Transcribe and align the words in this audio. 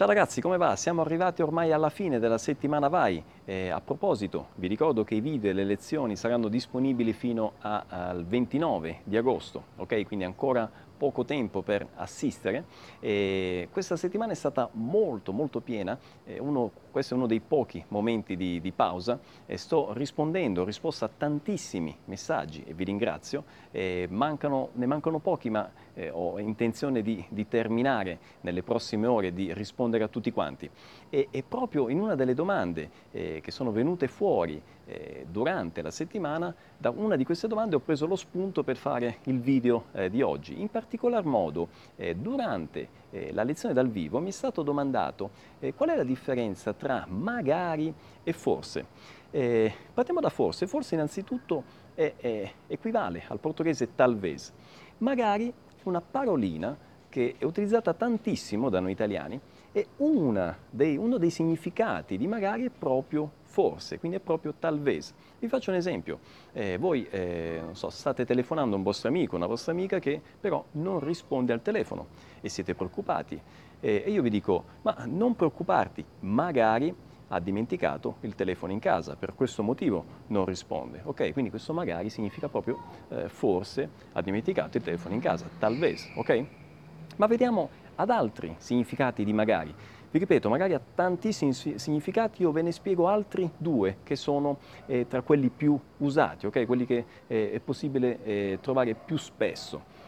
Ciao 0.00 0.08
ragazzi, 0.08 0.40
come 0.40 0.56
va? 0.56 0.76
Siamo 0.76 1.02
arrivati 1.02 1.42
ormai 1.42 1.72
alla 1.72 1.90
fine 1.90 2.18
della 2.18 2.38
settimana 2.38 2.88
Vai. 2.88 3.22
Eh, 3.50 3.68
a 3.68 3.80
proposito, 3.80 4.50
vi 4.54 4.68
ricordo 4.68 5.02
che 5.02 5.16
i 5.16 5.20
video 5.20 5.50
e 5.50 5.52
le 5.52 5.64
lezioni 5.64 6.14
saranno 6.14 6.46
disponibili 6.46 7.12
fino 7.12 7.54
a, 7.58 7.84
al 7.88 8.24
29 8.24 9.00
di 9.02 9.16
agosto, 9.16 9.64
ok? 9.74 10.06
Quindi 10.06 10.24
ancora 10.24 10.70
poco 11.00 11.24
tempo 11.24 11.62
per 11.62 11.86
assistere. 11.94 12.64
E 13.00 13.68
questa 13.72 13.96
settimana 13.96 14.32
è 14.32 14.34
stata 14.34 14.68
molto 14.72 15.32
molto 15.32 15.60
piena, 15.60 15.98
uno, 16.40 16.70
questo 16.90 17.14
è 17.14 17.16
uno 17.16 17.26
dei 17.26 17.40
pochi 17.40 17.82
momenti 17.88 18.36
di, 18.36 18.60
di 18.60 18.70
pausa 18.70 19.18
e 19.46 19.56
sto 19.56 19.94
rispondendo, 19.94 20.60
ho 20.60 20.64
risposto 20.66 21.06
a 21.06 21.10
tantissimi 21.16 21.96
messaggi 22.04 22.62
e 22.66 22.74
vi 22.74 22.84
ringrazio, 22.84 23.44
mancano, 24.10 24.68
ne 24.74 24.84
mancano 24.84 25.20
pochi 25.20 25.48
ma 25.48 25.70
eh, 25.94 26.10
ho 26.10 26.38
intenzione 26.38 27.00
di, 27.00 27.24
di, 27.30 27.48
terminare 27.48 28.18
nelle 28.42 28.62
prossime 28.62 29.06
ore 29.06 29.32
di 29.32 29.54
rispondere 29.54 30.04
a 30.04 30.08
tutti 30.08 30.30
quanti. 30.30 30.68
E, 31.08 31.28
e 31.30 31.42
proprio 31.42 31.88
in 31.88 31.98
una 31.98 32.14
delle 32.14 32.34
domande 32.34 32.90
che 33.40 33.50
sono 33.50 33.70
venute 33.70 34.08
fuori 34.08 34.60
eh, 34.86 35.26
durante 35.30 35.82
la 35.82 35.90
settimana, 35.90 36.54
da 36.76 36.90
una 36.90 37.16
di 37.16 37.24
queste 37.24 37.48
domande 37.48 37.76
ho 37.76 37.80
preso 37.80 38.06
lo 38.06 38.16
spunto 38.16 38.62
per 38.62 38.76
fare 38.76 39.18
il 39.24 39.40
video 39.40 39.86
eh, 39.92 40.10
di 40.10 40.22
oggi. 40.22 40.60
In 40.60 40.70
particolar 40.70 41.24
modo, 41.24 41.68
eh, 41.96 42.14
durante 42.14 42.88
eh, 43.10 43.32
la 43.32 43.42
lezione 43.42 43.74
dal 43.74 43.88
vivo 43.88 44.20
mi 44.20 44.28
è 44.28 44.32
stato 44.32 44.62
domandato 44.62 45.30
eh, 45.60 45.74
qual 45.74 45.90
è 45.90 45.96
la 45.96 46.04
differenza 46.04 46.72
tra 46.72 47.06
magari 47.08 47.92
e 48.22 48.32
forse. 48.32 48.86
Eh, 49.30 49.72
partiamo 49.94 50.20
da 50.20 50.28
forse. 50.28 50.66
Forse 50.66 50.94
innanzitutto 50.94 51.62
è, 51.94 52.14
è, 52.16 52.52
equivale 52.66 53.24
al 53.28 53.38
portoghese 53.38 53.94
talvez. 53.94 54.52
Magari 54.98 55.52
una 55.84 56.00
parolina 56.00 56.76
che 57.10 57.34
è 57.36 57.44
utilizzata 57.44 57.92
tantissimo 57.92 58.70
da 58.70 58.80
noi 58.80 58.92
italiani 58.92 59.38
e 59.72 59.86
dei, 60.70 60.96
uno 60.96 61.18
dei 61.18 61.30
significati 61.30 62.16
di 62.16 62.26
magari 62.26 62.64
è 62.64 62.70
proprio 62.70 63.30
forse, 63.42 63.98
quindi 63.98 64.16
è 64.16 64.20
proprio 64.20 64.54
talvez. 64.58 65.12
Vi 65.38 65.48
faccio 65.48 65.70
un 65.70 65.76
esempio, 65.76 66.20
eh, 66.52 66.78
voi 66.78 67.06
eh, 67.10 67.62
so, 67.72 67.90
state 67.90 68.24
telefonando 68.24 68.74
a 68.74 68.78
un 68.78 68.84
vostro 68.84 69.08
amico, 69.08 69.36
una 69.36 69.46
vostra 69.46 69.72
amica 69.72 69.98
che 69.98 70.20
però 70.40 70.64
non 70.72 71.00
risponde 71.00 71.52
al 71.52 71.60
telefono 71.60 72.06
e 72.40 72.48
siete 72.48 72.74
preoccupati 72.74 73.40
eh, 73.80 74.02
e 74.06 74.10
io 74.10 74.22
vi 74.22 74.30
dico 74.30 74.64
ma 74.82 75.04
non 75.06 75.36
preoccuparti, 75.36 76.04
magari 76.20 76.94
ha 77.32 77.38
dimenticato 77.38 78.16
il 78.20 78.34
telefono 78.34 78.72
in 78.72 78.80
casa, 78.80 79.14
per 79.14 79.34
questo 79.34 79.62
motivo 79.62 80.04
non 80.28 80.44
risponde. 80.44 81.00
Ok, 81.04 81.32
quindi 81.32 81.50
questo 81.50 81.72
magari 81.72 82.10
significa 82.10 82.48
proprio 82.48 82.78
eh, 83.08 83.28
forse 83.28 83.88
ha 84.12 84.20
dimenticato 84.20 84.76
il 84.78 84.82
telefono 84.82 85.14
in 85.14 85.20
casa, 85.20 85.48
talvez, 85.58 86.10
ok? 86.16 86.59
Ma 87.20 87.26
vediamo 87.26 87.68
ad 87.96 88.08
altri 88.08 88.54
significati 88.56 89.24
di 89.24 89.34
magari. 89.34 89.74
Vi 90.10 90.18
ripeto, 90.18 90.48
magari 90.48 90.72
ha 90.72 90.80
tantissimi 90.94 91.52
significati, 91.52 92.40
io 92.40 92.50
ve 92.50 92.62
ne 92.62 92.72
spiego 92.72 93.08
altri 93.08 93.48
due 93.58 93.98
che 94.04 94.16
sono 94.16 94.56
eh, 94.86 95.06
tra 95.06 95.20
quelli 95.20 95.50
più 95.50 95.78
usati, 95.98 96.46
okay? 96.46 96.64
quelli 96.64 96.86
che 96.86 97.04
eh, 97.26 97.52
è 97.52 97.60
possibile 97.60 98.24
eh, 98.24 98.58
trovare 98.62 98.94
più 98.94 99.18
spesso. 99.18 99.98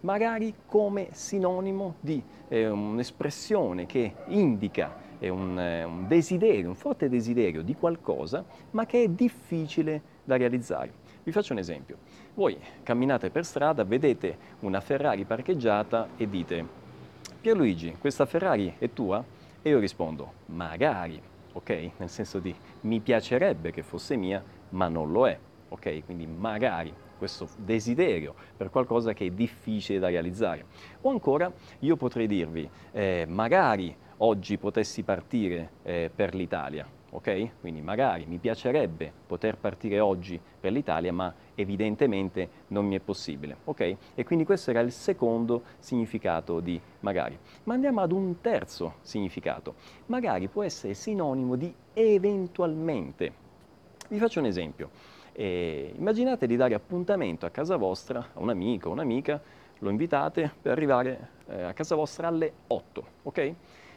magari 0.00 0.54
come 0.64 1.08
sinonimo 1.12 1.96
di 2.00 2.22
eh, 2.48 2.66
un'espressione 2.66 3.84
che 3.84 4.14
indica 4.28 4.96
un, 5.20 5.58
eh, 5.60 5.84
un 5.84 6.06
desiderio, 6.06 6.68
un 6.68 6.76
forte 6.76 7.10
desiderio 7.10 7.62
di 7.62 7.74
qualcosa, 7.74 8.42
ma 8.70 8.86
che 8.86 9.02
è 9.02 9.08
difficile 9.08 10.00
da 10.24 10.38
realizzare. 10.38 11.04
Vi 11.26 11.32
faccio 11.32 11.54
un 11.54 11.58
esempio. 11.58 11.98
Voi 12.34 12.56
camminate 12.84 13.30
per 13.30 13.44
strada, 13.44 13.82
vedete 13.82 14.38
una 14.60 14.80
Ferrari 14.80 15.24
parcheggiata 15.24 16.10
e 16.16 16.28
dite 16.28 16.64
Pierluigi, 17.40 17.96
questa 17.98 18.26
Ferrari 18.26 18.76
è 18.78 18.92
tua? 18.92 19.24
E 19.60 19.68
io 19.68 19.80
rispondo, 19.80 20.34
magari, 20.46 21.20
ok? 21.52 21.90
Nel 21.96 22.10
senso 22.10 22.38
di 22.38 22.54
mi 22.82 23.00
piacerebbe 23.00 23.72
che 23.72 23.82
fosse 23.82 24.14
mia, 24.14 24.40
ma 24.68 24.86
non 24.86 25.10
lo 25.10 25.26
è, 25.26 25.36
ok? 25.70 26.04
Quindi 26.04 26.28
magari 26.28 26.94
questo 27.18 27.48
desiderio 27.56 28.32
per 28.56 28.70
qualcosa 28.70 29.12
che 29.12 29.26
è 29.26 29.30
difficile 29.30 29.98
da 29.98 30.06
realizzare. 30.06 30.64
O 31.00 31.10
ancora 31.10 31.52
io 31.80 31.96
potrei 31.96 32.28
dirvi, 32.28 32.70
eh, 32.92 33.26
magari 33.28 33.92
oggi 34.18 34.56
potessi 34.58 35.02
partire 35.02 35.70
eh, 35.82 36.10
per 36.14 36.34
l'Italia, 36.34 36.86
ok? 37.10 37.60
Quindi 37.60 37.82
magari 37.82 38.24
mi 38.26 38.38
piacerebbe 38.38 39.12
poter 39.26 39.56
partire 39.56 40.00
oggi 40.00 40.40
per 40.60 40.72
l'Italia, 40.72 41.12
ma 41.12 41.32
evidentemente 41.54 42.48
non 42.68 42.86
mi 42.86 42.96
è 42.96 43.00
possibile, 43.00 43.56
ok? 43.64 43.96
E 44.14 44.24
quindi 44.24 44.44
questo 44.44 44.70
era 44.70 44.80
il 44.80 44.92
secondo 44.92 45.62
significato 45.78 46.60
di 46.60 46.80
magari. 47.00 47.38
Ma 47.64 47.74
andiamo 47.74 48.00
ad 48.00 48.12
un 48.12 48.40
terzo 48.40 48.94
significato. 49.02 49.74
Magari 50.06 50.48
può 50.48 50.62
essere 50.62 50.94
sinonimo 50.94 51.56
di 51.56 51.72
eventualmente. 51.92 53.44
Vi 54.08 54.18
faccio 54.18 54.40
un 54.40 54.46
esempio. 54.46 54.90
Eh, 55.32 55.92
immaginate 55.96 56.46
di 56.46 56.56
dare 56.56 56.72
appuntamento 56.72 57.44
a 57.44 57.50
casa 57.50 57.76
vostra 57.76 58.30
a 58.32 58.40
un 58.40 58.48
amico 58.48 58.88
o 58.88 58.92
un'amica, 58.92 59.40
lo 59.80 59.90
invitate 59.90 60.50
per 60.62 60.72
arrivare 60.72 61.28
eh, 61.48 61.62
a 61.62 61.72
casa 61.74 61.94
vostra 61.94 62.28
alle 62.28 62.52
8, 62.68 63.06
ok? 63.24 63.54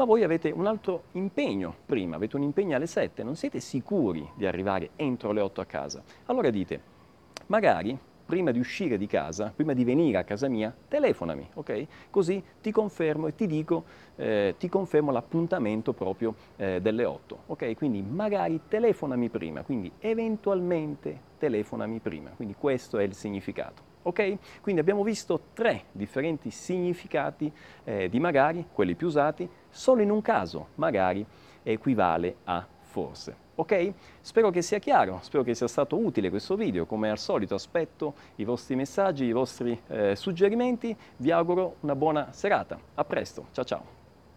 Ma 0.00 0.06
voi 0.06 0.22
avete 0.22 0.50
un 0.50 0.66
altro 0.66 1.02
impegno 1.12 1.74
prima, 1.84 2.16
avete 2.16 2.36
un 2.36 2.42
impegno 2.42 2.74
alle 2.74 2.86
7, 2.86 3.22
non 3.22 3.36
siete 3.36 3.60
sicuri 3.60 4.26
di 4.34 4.46
arrivare 4.46 4.92
entro 4.96 5.30
le 5.30 5.42
8 5.42 5.60
a 5.60 5.66
casa. 5.66 6.02
Allora 6.24 6.48
dite, 6.48 6.80
magari 7.48 7.98
prima 8.24 8.50
di 8.50 8.58
uscire 8.58 8.96
di 8.96 9.06
casa, 9.06 9.52
prima 9.54 9.74
di 9.74 9.84
venire 9.84 10.16
a 10.16 10.24
casa 10.24 10.48
mia, 10.48 10.74
telefonami, 10.88 11.50
ok? 11.52 11.86
Così 12.08 12.42
ti 12.62 12.70
confermo 12.70 13.26
e 13.26 13.34
ti 13.34 13.46
dico, 13.46 13.84
eh, 14.16 14.54
ti 14.56 14.70
confermo 14.70 15.10
l'appuntamento 15.10 15.92
proprio 15.92 16.34
eh, 16.56 16.80
delle 16.80 17.04
8, 17.04 17.38
ok? 17.48 17.76
Quindi 17.76 18.00
magari 18.00 18.58
telefonami 18.68 19.28
prima, 19.28 19.62
quindi 19.64 19.92
eventualmente 19.98 21.20
telefonami 21.36 21.98
prima, 21.98 22.30
quindi 22.30 22.54
questo 22.58 22.96
è 22.96 23.02
il 23.02 23.14
significato. 23.14 23.89
Ok? 24.02 24.38
Quindi 24.60 24.80
abbiamo 24.80 25.02
visto 25.02 25.40
tre 25.52 25.84
differenti 25.92 26.50
significati 26.50 27.52
eh, 27.84 28.08
di 28.08 28.18
magari, 28.18 28.66
quelli 28.72 28.94
più 28.94 29.08
usati, 29.08 29.48
solo 29.68 30.02
in 30.02 30.10
un 30.10 30.22
caso 30.22 30.68
magari 30.76 31.24
equivale 31.62 32.36
a 32.44 32.66
forse. 32.80 33.48
Ok? 33.56 33.92
Spero 34.20 34.50
che 34.50 34.62
sia 34.62 34.78
chiaro, 34.78 35.18
spero 35.22 35.42
che 35.42 35.54
sia 35.54 35.68
stato 35.68 35.96
utile 35.96 36.30
questo 36.30 36.56
video, 36.56 36.86
come 36.86 37.10
al 37.10 37.18
solito 37.18 37.54
aspetto 37.54 38.14
i 38.36 38.44
vostri 38.44 38.74
messaggi, 38.74 39.24
i 39.24 39.32
vostri 39.32 39.78
eh, 39.88 40.16
suggerimenti, 40.16 40.96
vi 41.16 41.30
auguro 41.30 41.76
una 41.80 41.94
buona 41.94 42.32
serata, 42.32 42.78
a 42.94 43.04
presto, 43.04 43.46
ciao 43.52 43.64
ciao! 43.64 43.99